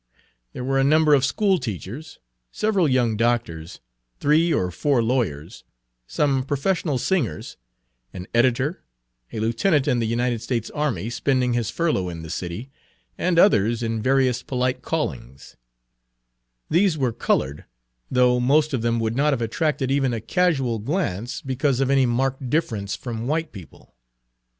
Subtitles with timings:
[0.53, 2.17] There Page 18 were a number of school teachers,
[2.51, 3.81] several young doctors,
[4.19, 5.63] three or four lawyers,
[6.07, 7.55] some professional singers,
[8.11, 8.81] an editor,
[9.31, 12.71] a lieutenant in the United States army spending his furlough in the city,
[13.15, 15.55] and others in various polite callings;
[16.67, 17.65] these were colored,
[18.09, 22.07] though most of them would not have attracted even a casual glance because of any
[22.07, 23.93] marked difference from white people.